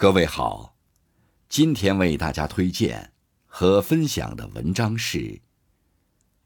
[0.00, 0.76] 各位好，
[1.48, 3.14] 今天为大家推荐
[3.46, 5.18] 和分享的文章是《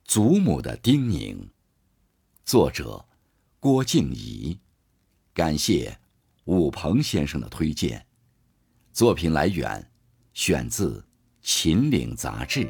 [0.07, 1.35] 祖母的叮咛》，
[2.47, 3.05] 作者
[3.61, 4.59] 郭静怡。
[5.35, 5.99] 感谢
[6.45, 8.07] 武鹏先生的推荐。
[8.91, 9.93] 作品来源
[10.33, 11.01] 选自
[11.43, 12.61] 《秦岭杂志》。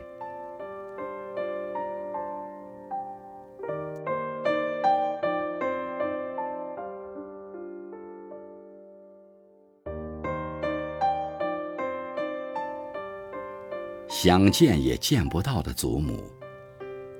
[14.24, 16.22] 想见也见不到的祖母，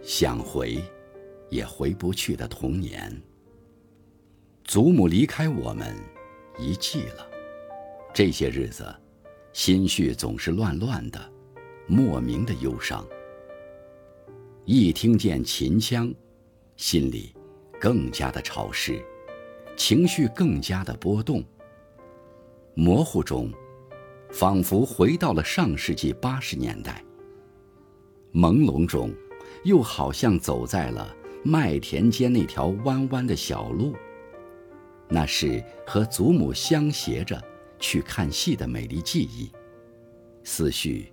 [0.05, 0.81] 想回
[1.49, 3.21] 也回不去的童年。
[4.63, 5.97] 祖母离开我们
[6.61, 7.29] 一季了，
[8.15, 8.87] 这些日子，
[9.53, 11.21] 心绪总是乱乱的，
[11.89, 13.05] 莫名的忧伤。
[14.65, 16.15] 一听见秦腔，
[16.77, 17.35] 心里
[17.81, 19.05] 更加的潮湿，
[19.77, 21.43] 情绪更加的波动。
[22.75, 23.53] 模糊中。
[24.33, 27.05] 仿佛回到了上世纪八十年代。
[28.33, 29.13] 朦胧中，
[29.63, 33.95] 又好像走在了麦田间那条弯弯的小路。
[35.07, 37.41] 那是和祖母相携着
[37.79, 39.53] 去看戏的美丽记忆，
[40.43, 41.13] 思绪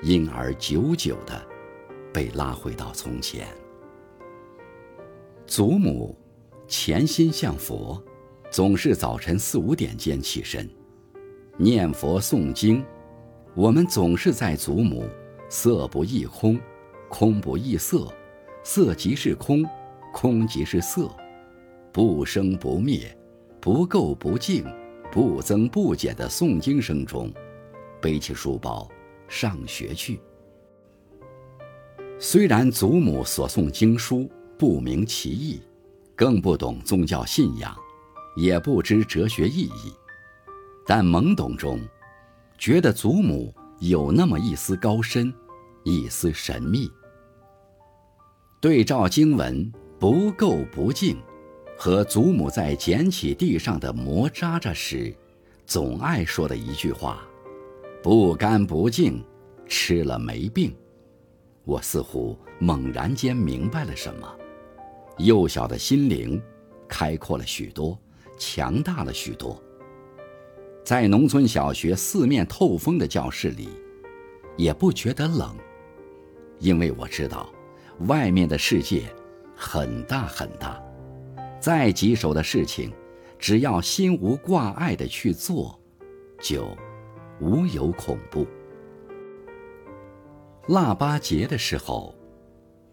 [0.00, 1.44] 因而久久的
[2.12, 3.48] 被拉回到从前。
[5.44, 6.16] 祖母
[6.68, 8.00] 潜心向佛，
[8.52, 10.70] 总是早晨四五点间起身。
[11.62, 12.84] 念佛诵经，
[13.54, 15.08] 我们总是在祖母
[15.48, 16.58] “色不异空，
[17.08, 18.12] 空不异色，
[18.64, 19.64] 色即是空，
[20.12, 21.08] 空即是色，
[21.92, 23.16] 不生不灭，
[23.60, 24.64] 不垢不净，
[25.12, 27.32] 不增不减”的诵经声中，
[28.00, 28.90] 背起书包
[29.28, 30.18] 上学去。
[32.18, 35.62] 虽然祖母所诵经书不明其意，
[36.16, 37.72] 更不懂宗教信仰，
[38.36, 39.92] 也不知哲学意义。
[40.86, 41.80] 但懵懂中，
[42.58, 45.32] 觉得祖母有那么一丝高深，
[45.84, 46.90] 一丝神秘。
[48.60, 51.16] 对照经文“不垢不净”，
[51.76, 55.14] 和祖母在捡起地上的磨渣渣时，
[55.66, 57.26] 总爱说的一句话
[58.02, 59.24] ：“不干不净，
[59.66, 60.74] 吃了没病。”
[61.64, 64.28] 我似乎猛然间明白了什么，
[65.18, 66.40] 幼小的心灵
[66.88, 67.98] 开阔了许多，
[68.38, 69.62] 强大了许多。
[70.84, 73.68] 在农村小学四面透风的教室里，
[74.56, 75.56] 也不觉得冷，
[76.58, 77.48] 因为我知道，
[78.08, 79.04] 外面的世界
[79.54, 80.82] 很大很大，
[81.60, 82.92] 再棘手的事情，
[83.38, 85.78] 只要心无挂碍的去做，
[86.40, 86.76] 就
[87.40, 88.44] 无有恐怖。
[90.66, 92.12] 腊八节的时候，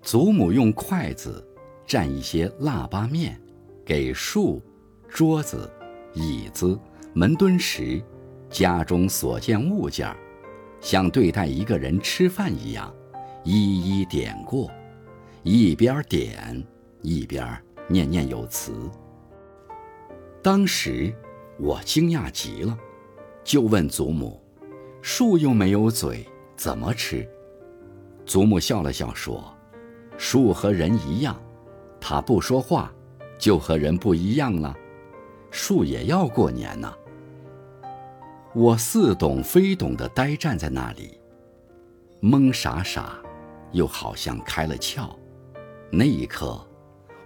[0.04, 1.44] 祖母用筷子
[1.88, 3.42] 蘸一些腊八面，
[3.84, 4.62] 给树、
[5.08, 5.68] 桌子、
[6.14, 6.80] 椅子。
[7.14, 8.02] 门墩时，
[8.50, 10.16] 家中所见物件
[10.80, 12.94] 像对待一个人吃饭一样，
[13.44, 14.70] 一一点过，
[15.44, 16.64] 一边点
[17.02, 18.74] 一边念念有词。
[20.42, 21.14] 当时
[21.58, 22.78] 我惊讶极了，
[23.44, 24.42] 就问祖母
[25.02, 27.28] ：“树又没有嘴，怎么吃？”
[28.26, 29.44] 祖母笑了笑说
[30.16, 31.42] ：“树和人一样，
[32.00, 32.94] 它不说话，
[33.40, 34.76] 就和人不一样了。
[35.50, 36.94] 树也要过年呢。”
[38.56, 41.20] 我似懂非懂的呆站在那里，
[42.20, 43.20] 懵傻傻，
[43.74, 45.16] 又好像开了窍。
[45.92, 46.60] 那一刻，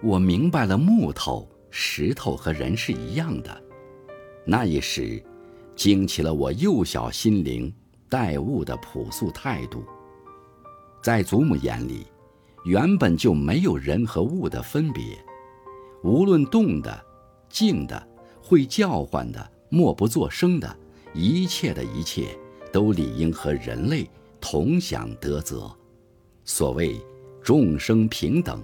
[0.02, 3.62] 我明白了木头、石头和人是一样的。
[4.44, 5.22] 那一时，
[5.74, 7.72] 惊起了我幼小心灵
[8.06, 9.82] 待物的朴素态度。
[11.02, 12.06] 在祖母眼里，
[12.66, 15.02] 原本就没有人和物的分别，
[16.02, 17.02] 无论动的、
[17.48, 18.06] 静的、
[18.42, 20.76] 会叫唤的、默不作声的。
[21.14, 22.36] 一切的一切，
[22.72, 24.10] 都理应和人类
[24.40, 25.70] 同享德泽。
[26.44, 27.00] 所谓
[27.40, 28.60] 众生平等，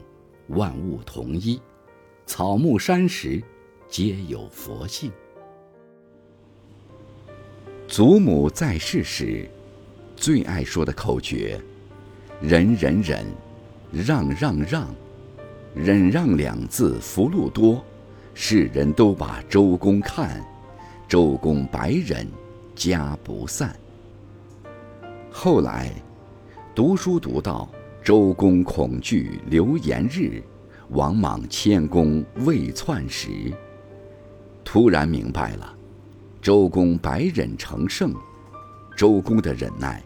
[0.49, 1.61] 万物同一，
[2.27, 3.41] 草木山石
[3.89, 5.13] 皆有佛性。
[7.87, 9.49] 祖母在世时，
[10.17, 11.61] 最爱说的口诀：
[12.41, 13.25] 忍忍忍，
[13.93, 14.93] 让让让，
[15.73, 17.85] 忍让两字福禄多，
[18.35, 20.45] 世人都把周公看。
[21.11, 22.25] 周公百忍，
[22.77, 23.75] 家不散。
[25.29, 25.93] 后来，
[26.73, 27.69] 读书读到
[28.01, 30.41] 周公恐惧流言日，
[30.91, 33.53] 王莽谦恭未篡时，
[34.65, 35.75] 突然明白了，
[36.41, 38.15] 周公百忍成圣。
[38.97, 40.01] 周公的忍耐，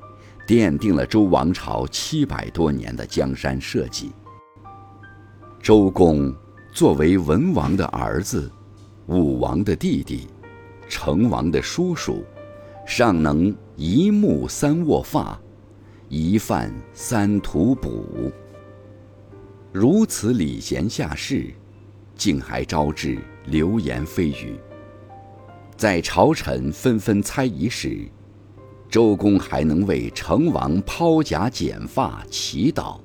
[0.49, 4.11] 奠定了周王朝七百多年的江山社稷。
[5.61, 6.35] 周公
[6.73, 8.51] 作为文王的儿子，
[9.05, 10.29] 武王的弟弟。
[10.89, 12.25] 成王的叔叔，
[12.87, 15.41] 尚能一目三握发，
[16.09, 18.31] 一饭三吐哺。
[19.73, 21.53] 如此礼贤下士，
[22.15, 24.59] 竟还招致流言蜚语。
[25.77, 28.07] 在朝臣纷纷猜疑时，
[28.89, 33.01] 周公还能为成王抛甲剪发祈祷。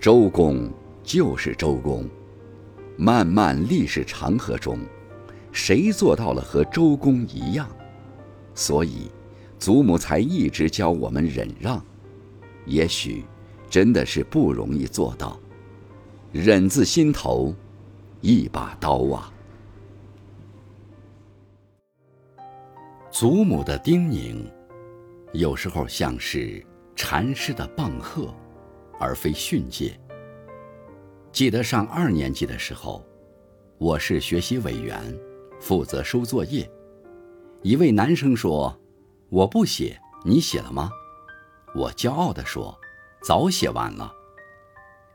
[0.00, 0.68] 周公
[1.04, 2.04] 就是周公，
[2.96, 4.78] 漫漫历史长河中，
[5.56, 7.66] 谁做到了和周公一样？
[8.54, 9.10] 所以，
[9.58, 11.82] 祖母才一直教我们忍让。
[12.66, 13.24] 也许，
[13.70, 15.40] 真的是不容易做到。
[16.30, 17.54] 忍字心头，
[18.20, 19.32] 一把刀啊！
[23.10, 24.44] 祖母的叮咛，
[25.32, 26.62] 有时候像是
[26.94, 28.32] 禅师的棒喝，
[29.00, 29.98] 而非训诫。
[31.32, 33.02] 记得上二年级的时候，
[33.78, 35.00] 我是学习委员，
[35.66, 36.70] 负责收作业。
[37.62, 38.80] 一位男生说
[39.28, 40.88] ：“我不写，你写了吗？”
[41.74, 42.78] 我骄傲地说
[43.20, 44.12] ：“早写完了。”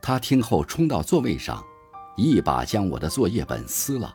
[0.02, 1.64] 他听后冲到座位上，
[2.18, 4.14] 一把将我的作业本撕了。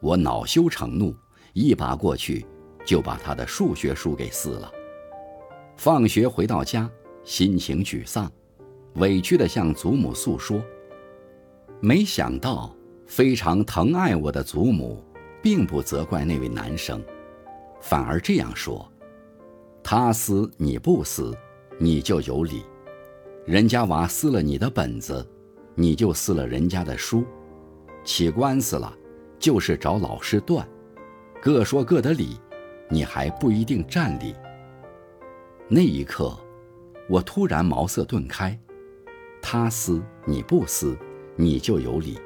[0.00, 1.14] 我恼羞成怒，
[1.52, 2.46] 一把过去。
[2.86, 4.72] 就把他的数学书给撕了。
[5.76, 6.90] 放学回到家，
[7.22, 8.32] 心情沮丧，
[8.94, 10.64] 委屈地向祖母诉说。
[11.78, 12.74] 没想到，
[13.06, 15.04] 非常疼爱我的祖母，
[15.42, 17.02] 并不责怪那位男生，
[17.80, 18.86] 反而这样说
[19.82, 21.36] ：“他撕你不撕，
[21.78, 22.62] 你就有理；
[23.46, 25.26] 人家娃撕了你的本子，
[25.74, 27.24] 你就撕了人家的书。
[28.04, 28.96] 起官司了，
[29.38, 30.66] 就是找老师断，
[31.40, 32.38] 各说各的理。”
[32.92, 34.34] 你还不一定占理。
[35.68, 36.36] 那一刻，
[37.08, 38.58] 我突然茅塞顿开，
[39.40, 40.98] 他撕你不撕，
[41.36, 42.18] 你就有理。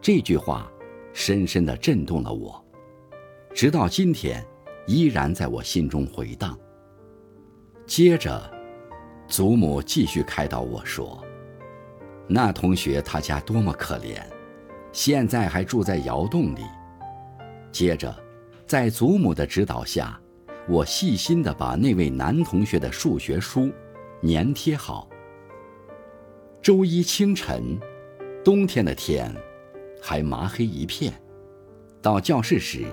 [0.00, 0.72] 这句话
[1.12, 2.64] 深深地震动了我，
[3.54, 4.44] 直到今天，
[4.86, 6.58] 依然在我心中回荡。
[7.86, 8.50] 接着，
[9.26, 11.22] 祖母继续开导我说
[12.28, 14.20] ：“那同学他家多么可怜，
[14.92, 16.62] 现在还住在窑洞里。”
[17.72, 18.14] 接着。
[18.66, 20.16] 在祖母的指导下，
[20.68, 23.68] 我细心地把那位男同学的数学书
[24.22, 25.08] 粘贴好。
[26.62, 27.76] 周一清晨，
[28.44, 29.34] 冬天的天
[30.00, 31.12] 还麻黑一片。
[32.02, 32.86] 到教室时，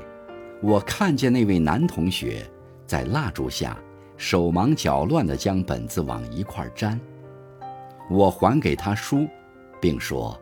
[0.62, 2.46] 我看见那位男同学
[2.86, 3.78] 在蜡烛下
[4.18, 7.00] 手忙脚乱地将本子往一块粘。
[8.10, 9.28] 我还给他书，
[9.80, 10.40] 并说：“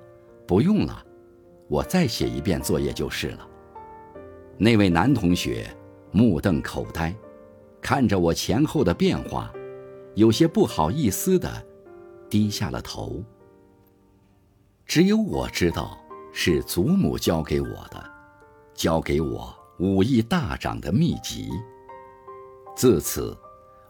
[0.48, 1.04] 不用了，
[1.68, 3.48] 我再写一遍作业就是了。”
[4.58, 5.68] 那位男同学
[6.12, 7.14] 目瞪口呆，
[7.82, 9.52] 看着我前后的变化，
[10.14, 11.50] 有些不好意思的
[12.30, 13.22] 低下了头。
[14.86, 15.98] 只有我知道
[16.38, 18.12] 是祖母教给我的，
[18.74, 21.50] 教给我武艺大涨的秘籍。
[22.76, 23.36] 自此，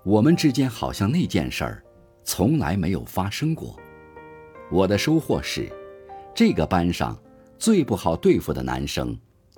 [0.03, 1.83] 我们之间好像那件事儿
[2.23, 3.75] 从来没有发生过。
[4.69, 5.67] 我的收获是，
[6.35, 7.19] 这个班上
[7.57, 9.17] 最不好对付的男生。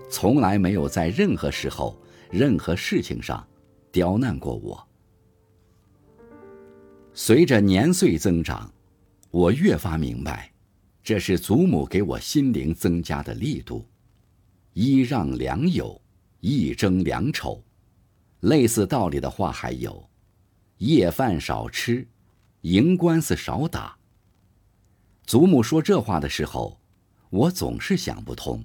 [0.10, 2.02] 从来没有在任何时候、
[2.32, 3.46] 任何事情上
[3.92, 4.88] 刁难过我。
[7.14, 8.72] 随着年岁增长，
[9.30, 10.50] 我越发明白，
[11.08, 13.88] 这是祖母给我心灵增加的力度。
[14.74, 16.02] 一让良友，
[16.42, 17.64] 一争良丑。
[18.42, 20.10] 类似道理的话还有：
[20.80, 22.06] 夜饭少吃，
[22.64, 23.98] 赢官司少打。
[25.24, 26.78] 祖母说这话的时候，
[27.30, 28.62] 我总是想不通。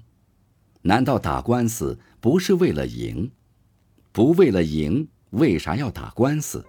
[0.81, 3.31] 难道打官司不是为了赢？
[4.11, 6.61] 不为了赢，为啥要打官司？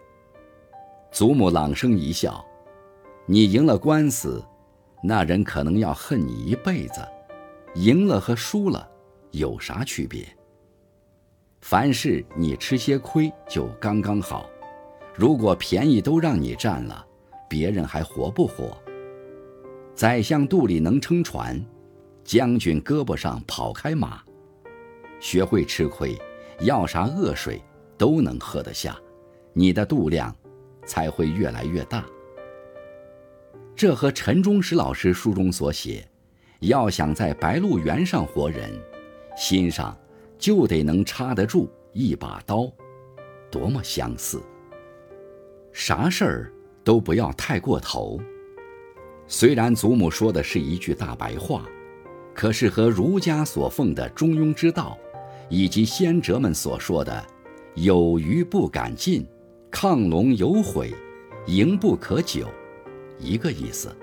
[1.10, 2.46] 祖母朗声一笑
[3.26, 4.40] ：“你赢了官司，
[5.06, 7.02] 那人可能要恨你一辈子；
[7.74, 8.88] 赢了和输了
[9.32, 10.26] 有啥区别？
[11.60, 14.48] 凡事你吃些亏就刚刚好。
[15.14, 17.04] 如果便宜都让你占了，
[17.50, 18.74] 别人还活不活？
[19.94, 21.62] 宰相肚里能撑船。”
[22.24, 24.22] 将军胳膊上跑开马，
[25.20, 26.18] 学会吃亏，
[26.60, 27.62] 要啥恶水
[27.98, 28.98] 都能喝得下，
[29.52, 30.34] 你的肚量
[30.86, 32.02] 才会越来越大。
[33.76, 36.06] 这和陈忠实老师书中所写，
[36.60, 38.70] 要想在白鹿原上活人，
[39.36, 39.96] 心上
[40.38, 42.70] 就得能插得住一把刀，
[43.50, 44.42] 多么相似。
[45.72, 46.52] 啥事儿
[46.84, 48.20] 都不要太过头。
[49.26, 51.64] 虽然祖母说的是一句大白话。
[52.36, 54.98] 可是和儒家所奉的中庸之道，
[55.48, 57.24] 以及先哲们所说的
[57.76, 59.24] “有余不敢进，
[59.70, 60.92] 亢龙有悔，
[61.46, 62.48] 盈不可久”
[63.24, 63.94] 一个意思。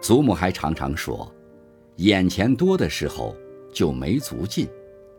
[0.00, 1.32] 祖母还常常说
[1.96, 3.34] ：“眼前多的时候
[3.72, 4.68] 就没足进，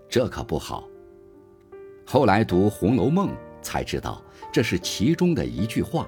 [0.08, 0.88] 这可不好。”
[2.06, 3.30] 后来读《红楼梦》
[3.64, 4.24] 才知道，
[4.54, 6.08] 这是其中的一句话：“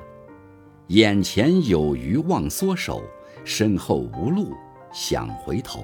[0.90, 3.04] 眼前有余忘缩手，
[3.44, 4.54] 身后无路
[4.94, 5.84] 想回头。”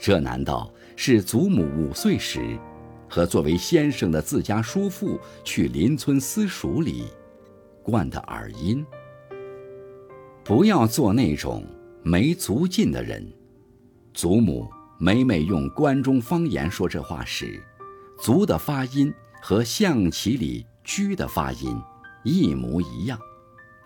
[0.00, 2.58] 这难道是祖母五岁时，
[3.06, 7.04] 和作为先生的自家叔父去邻村私塾里
[7.82, 8.82] 灌的耳音？
[10.50, 11.64] 不要做那种
[12.02, 13.24] 没足劲的人。
[14.12, 17.62] 祖母每每用关中方言说这话时，
[18.20, 21.80] 足的发音和象棋里车的发音
[22.24, 23.16] 一模一样，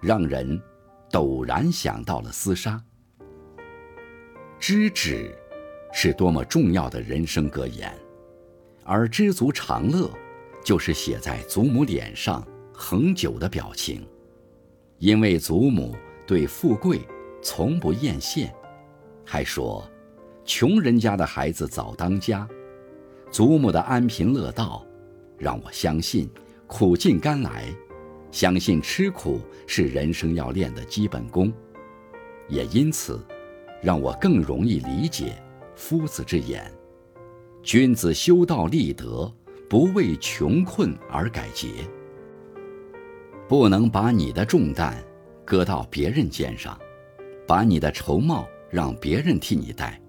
[0.01, 0.59] 让人
[1.11, 2.83] 陡然想到了厮杀。
[4.59, 5.37] 知止
[5.93, 7.95] 是多么重要的人生格言，
[8.85, 10.11] 而知足常乐
[10.65, 12.43] 就是写在祖母脸上
[12.73, 14.03] 恒久的表情，
[14.97, 15.95] 因为祖母
[16.27, 17.01] 对富贵
[17.43, 18.51] 从不艳羡，
[19.25, 19.89] 还说。
[20.47, 22.47] 穷人家的孩子早当家，
[23.31, 24.85] 祖母的安贫乐道，
[25.39, 26.29] 让我相信
[26.67, 27.75] 苦尽甘来，
[28.31, 31.51] 相信吃苦是人生要练的基本功，
[32.47, 33.19] 也因此，
[33.81, 35.43] 让我更容易理解
[35.75, 36.71] 夫子之言：
[37.63, 39.33] 君子修道立德，
[39.67, 41.69] 不为穷困而改节。
[43.49, 45.03] 不能把你的重担
[45.45, 46.79] 搁到别人肩上，
[47.47, 50.01] 把你的愁帽让别人替你戴。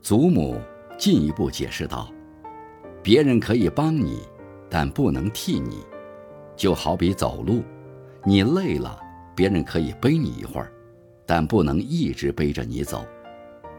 [0.00, 0.60] 祖母
[0.96, 2.12] 进一步解释道
[3.02, 4.20] ：“别人可以帮你，
[4.68, 5.84] 但不能替你。
[6.56, 7.62] 就好比走路，
[8.24, 9.00] 你累了，
[9.34, 10.70] 别人可以背你一会儿，
[11.26, 13.04] 但不能一直背着你走。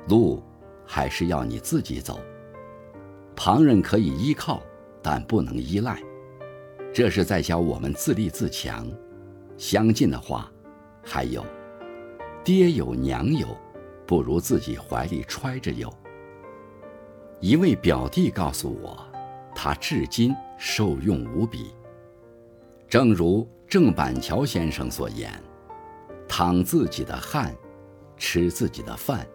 [0.10, 0.44] 路
[0.86, 2.20] 还是要你自己走。
[3.36, 4.62] 旁人可以依靠，
[5.02, 6.02] 但不能依赖。
[6.94, 8.92] 这是在教我们自立自强。
[9.58, 10.52] 相近的话，
[11.04, 11.46] 还有，
[12.44, 13.48] 爹有娘有，
[14.06, 15.92] 不如自己怀里揣着有。”
[17.42, 18.98] 一位表弟告诉我，
[19.54, 21.74] 他至今受用无比。
[22.88, 25.32] 正如郑板桥先生所言
[26.28, 27.54] ：“淌自己的汗，
[28.18, 29.28] 吃自己的饭，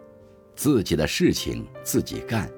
[0.54, 2.50] 自己的事情自己干，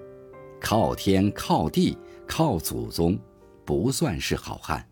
[0.61, 3.19] 靠天靠地靠祖宗，
[3.65, 4.87] 不算是好汉。”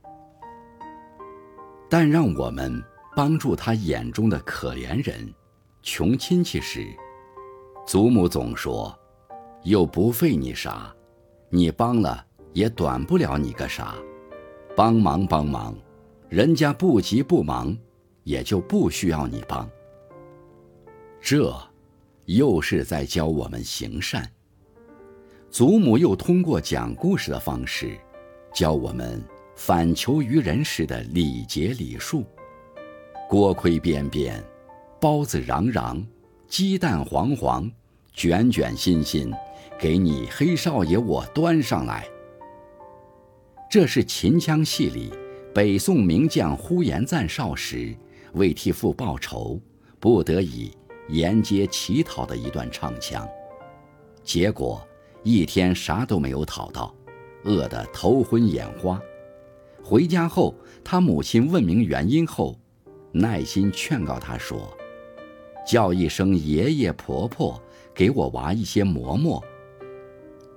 [1.90, 2.82] 但让我们
[3.16, 5.30] 帮助他眼中的可怜人、
[5.82, 6.87] 穷亲戚时，
[7.87, 8.97] 祖母总说。
[9.62, 10.90] 又不费你啥，
[11.50, 13.94] 你帮了也短不了你个啥。
[14.75, 15.76] 帮忙帮忙，
[16.30, 17.76] 人家不急不忙，
[18.25, 19.68] 也就不需要你帮。
[21.20, 21.54] 这，
[22.25, 24.26] 又是在教我们行善。
[25.50, 27.99] 祖母又通过讲故事的方式，
[28.54, 29.23] 教我们
[29.62, 32.24] 反求于人时的礼节礼数。
[33.28, 34.42] 锅盔边边，
[34.98, 36.02] 包子瓤瓤，
[36.48, 37.70] 鸡蛋黄黄，
[38.14, 39.30] 卷卷心心。
[39.78, 42.08] 给你黑少爷，我端上来。
[43.70, 45.12] 这是秦腔戏里
[45.54, 47.94] 北宋名将呼延赞少时
[48.32, 49.60] 为替父报仇，
[49.98, 50.74] 不得已
[51.10, 53.28] 沿街乞讨的一段唱腔。
[54.24, 54.82] 结果
[55.22, 56.94] 一天啥都没有讨到，
[57.44, 58.98] 饿得头昏眼花。
[59.82, 62.58] 回家后，他母亲问明原因后，
[63.12, 64.76] 耐心劝告他说
[65.66, 67.60] ：“叫一声爷爷婆婆，
[67.94, 69.42] 给我娃一些馍馍。”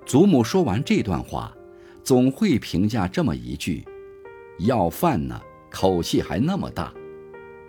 [0.05, 1.55] 祖母说完这段话，
[2.03, 3.83] 总会评价这么一句
[4.59, 6.93] ：“要饭呢，口气还那么大，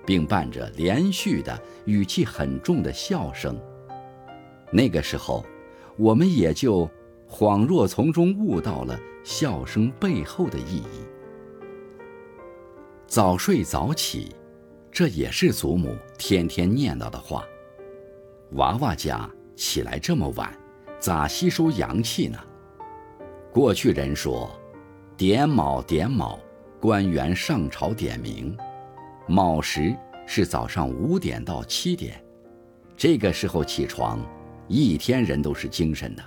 [0.05, 3.57] 并伴着连续的语气很重的笑声。”
[4.73, 5.47] 那个时候，
[5.97, 6.91] 我们也就
[7.31, 11.14] 恍若从中悟到了笑声背后的意义。
[13.15, 14.35] 早睡早起，
[14.91, 17.45] 这也是祖母天天念叨的话。
[18.55, 20.53] 娃娃家起来这么晚。
[20.99, 22.37] 咋吸收阳气呢？
[23.53, 24.51] 过去人说，
[25.17, 26.41] 点卯点卯，
[26.81, 28.57] 官员上朝点名，
[29.29, 32.21] 卯时是早上五点到七点，
[32.97, 34.19] 这个时候起床，
[34.67, 36.23] 一天人都是精神的。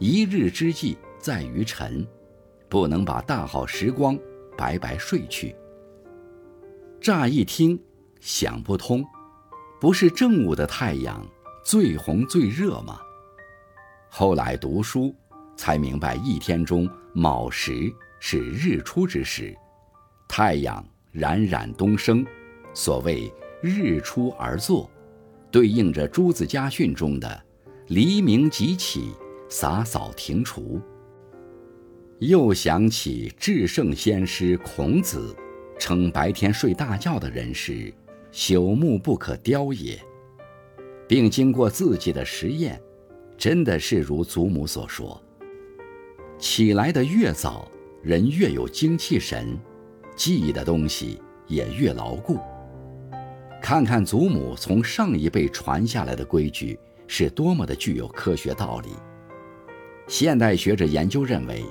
[0.00, 2.04] 一日之计在于晨，
[2.68, 4.18] 不能把大好时光
[4.58, 5.54] 白白睡去。
[7.04, 7.78] 乍一听
[8.18, 9.04] 想不通，
[9.78, 11.22] 不是正午的太阳
[11.62, 12.98] 最红最热吗？
[14.08, 15.14] 后来读书，
[15.54, 19.54] 才明白一天中卯时是日出之时，
[20.26, 20.82] 太阳
[21.12, 22.24] 冉冉东升，
[22.72, 23.30] 所谓
[23.60, 24.90] 日出而作，
[25.50, 27.44] 对应着朱子家训中的
[27.88, 29.12] 黎明即起，
[29.50, 30.80] 洒扫庭除。
[32.20, 35.36] 又想起至圣先师孔子，
[35.78, 37.92] 称白天睡大觉的人是
[38.32, 40.00] 朽木不可雕也，
[41.06, 42.80] 并经过自己的实验。
[43.36, 45.20] 真的是如祖母所说，
[46.38, 47.68] 起来的越早，
[48.00, 49.58] 人越有精气神，
[50.14, 52.38] 记忆的东西也越牢固。
[53.60, 56.78] 看看祖母从上一辈传下来的规矩，
[57.08, 58.90] 是多么的具有科学道理。
[60.06, 61.64] 现代学者研究认为，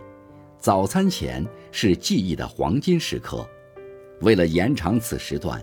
[0.59, 3.47] 早餐前是记忆的黄金时刻。
[4.21, 5.61] 为了延长此时段，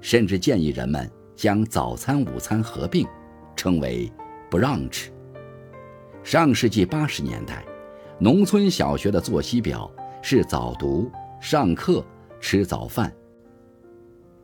[0.00, 3.06] 甚至建议人们将早餐、午餐合并，
[3.54, 4.10] 称为
[4.50, 5.08] brunch。
[6.22, 7.64] 上世纪八十年代，
[8.18, 9.90] 农村小学的作息表
[10.20, 12.04] 是早读、上课、
[12.40, 13.12] 吃早饭。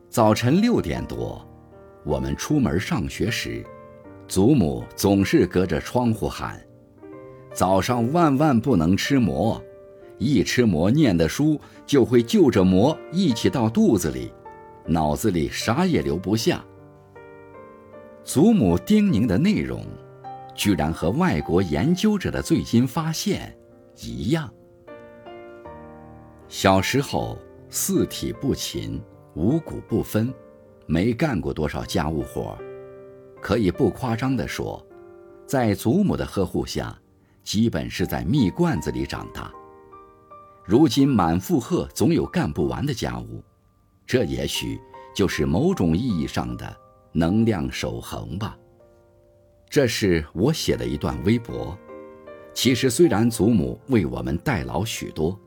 [0.09, 1.45] 早晨六点多，
[2.05, 3.63] 我们出门上学时，
[4.27, 6.59] 祖母总是隔着窗户喊
[7.53, 9.61] ：“早上万万不能吃馍。”
[10.17, 14.31] 一吃馍，念的书就会就着馍一起到肚子里，
[14.85, 16.63] 脑子里啥也留不下。
[18.23, 19.85] 祖母叮咛的内容，
[20.55, 23.57] 居然和外国研究者的最新发现
[24.01, 24.51] 一样。
[26.49, 27.37] 小时候
[27.69, 29.01] 四体不勤，
[29.35, 30.33] 五谷不分，
[30.85, 32.57] 没干过多少家务活，
[33.41, 34.85] 可以不夸张地说，
[35.45, 36.97] 在祖母的呵护下，
[37.43, 39.53] 基本是在蜜罐子里长大。
[40.67, 43.41] 如今满负荷，总有干不完的家务，
[44.05, 44.77] 这也许
[45.15, 46.77] 就是某种意义上的
[47.13, 48.57] 能量守恒吧。
[49.69, 51.77] 这是我写的一段微博。
[52.53, 55.39] 其实，虽然祖母为我们代劳许多，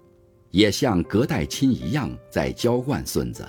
[0.52, 3.46] 也像隔代亲一样在娇惯孙子，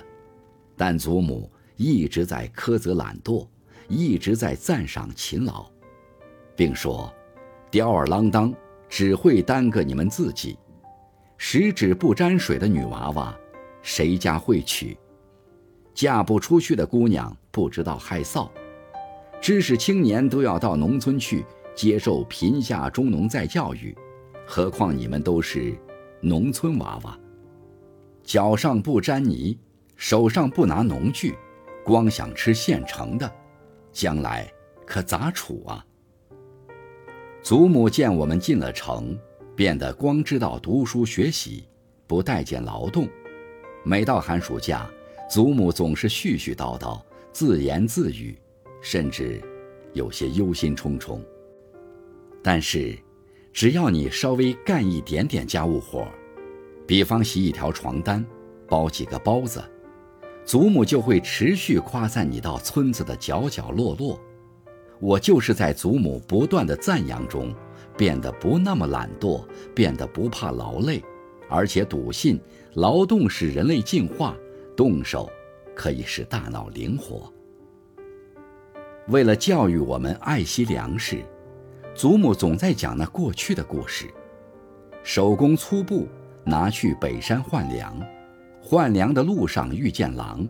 [0.76, 3.48] 但祖母一直在苛责懒惰，
[3.88, 5.64] 一直在赞赏勤劳，
[6.54, 7.10] 并说
[7.72, 8.52] ：“吊儿郎当，
[8.90, 10.58] 只会耽搁你们自己。”
[11.44, 13.36] 十指不沾水的女娃娃，
[13.82, 14.96] 谁家会娶？
[15.92, 18.48] 嫁不出去的姑娘不知道害臊。
[19.40, 21.44] 知识青年都要到农村去
[21.74, 23.92] 接受贫下中农再教育，
[24.46, 25.76] 何况你们都是
[26.20, 27.18] 农村娃娃，
[28.22, 29.58] 脚上不沾泥，
[29.96, 31.36] 手上不拿农具，
[31.84, 33.28] 光想吃现成的，
[33.90, 34.48] 将来
[34.86, 35.84] 可咋处啊？
[37.42, 39.18] 祖母见我们进了城。
[39.62, 41.62] 变得光知道读书学习，
[42.08, 43.08] 不待见劳动。
[43.84, 44.90] 每到寒暑假，
[45.30, 48.36] 祖母总是絮絮叨叨、自言自语，
[48.80, 49.40] 甚至
[49.92, 51.20] 有些忧心忡忡。
[52.42, 52.98] 但是，
[53.52, 56.08] 只要你稍微干一点点家务活，
[56.84, 58.26] 比方洗一条床单、
[58.66, 59.62] 包几个包子，
[60.44, 64.20] 祖母就会持续夸赞你到村子的角角落落。
[64.98, 67.54] 我就是在祖母不断的赞扬中。
[67.96, 71.02] 变得不那么懒惰，变得不怕劳累，
[71.48, 72.40] 而且笃信
[72.74, 74.36] 劳动使人类进化，
[74.76, 75.30] 动手
[75.74, 77.32] 可以使大脑灵活。
[79.08, 81.22] 为了教育我们爱惜粮食，
[81.94, 84.06] 祖母总在讲那过去的故事：
[85.02, 86.06] 手工粗布
[86.44, 88.00] 拿去北山换粮，
[88.60, 90.48] 换粮的路上遇见狼，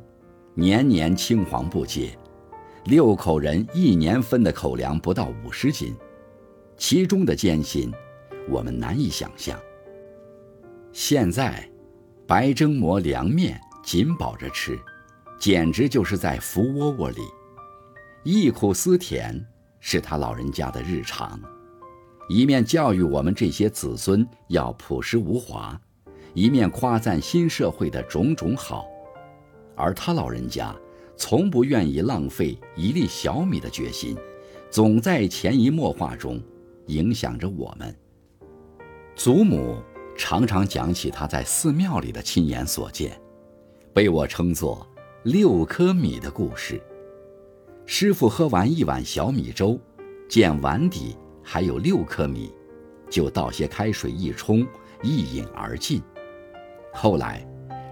[0.54, 2.16] 年年青黄不接，
[2.84, 5.96] 六口人一年分的口粮不到五十斤。
[6.84, 7.92] 其中的艰辛，
[8.48, 9.56] 我们难以想象。
[10.92, 11.70] 现在，
[12.26, 14.76] 白蒸馍凉面紧饱着吃，
[15.38, 17.20] 简直就是在福窝窝里。
[18.24, 19.40] 忆苦思甜
[19.78, 21.40] 是他老人家的日常，
[22.28, 25.80] 一面教育我们这些子孙要朴实无华，
[26.34, 28.88] 一面夸赞新社会的种种好。
[29.76, 30.74] 而他老人家
[31.16, 34.16] 从不愿意浪费一粒小米的决心，
[34.68, 36.42] 总在潜移默化中。
[36.86, 37.94] 影响着我们。
[39.14, 39.82] 祖母
[40.16, 43.20] 常常讲起她在寺庙里的亲眼所见，
[43.92, 44.86] 被我称作
[45.24, 46.82] “六颗米”的故事。
[47.84, 49.78] 师傅喝完一碗小米粥，
[50.28, 52.52] 见碗底还有六颗米，
[53.10, 54.66] 就倒些开水一冲，
[55.02, 56.00] 一饮而尽。
[56.92, 57.46] 后来，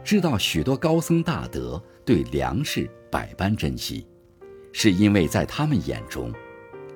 [0.05, 4.07] 知道许多高僧大德对粮食百般珍惜，
[4.73, 6.33] 是因为在他们眼中。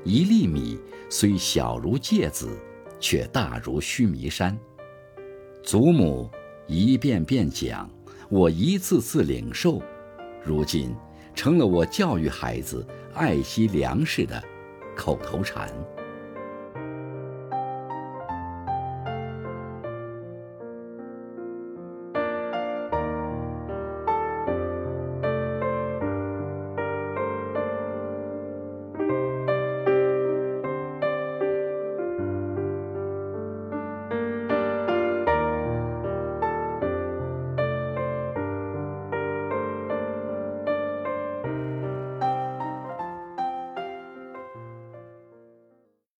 [0.04, 2.58] 一粒米虽小如芥子，
[2.98, 4.58] 却大如须弥山。
[5.62, 6.30] 祖母
[6.66, 7.88] 一遍遍讲，
[8.28, 9.80] 我一次次领受，
[10.42, 10.94] 如今
[11.34, 14.42] 成了我教育孩子爱惜粮食的
[14.96, 15.68] 口头禅。